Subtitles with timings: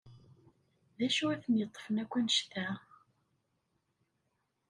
[0.97, 2.67] D acu i ten-yeṭṭfen akk anecta?